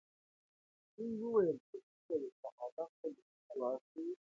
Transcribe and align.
دوی 0.95 1.11
وویل 1.21 1.57
چې 1.67 1.75
موږ 1.83 2.03
به 2.07 2.23
شاه 2.41 2.55
عالم 2.61 2.89
ته 2.99 3.07
لیکونه 3.15 3.53
واستوو. 3.59 4.13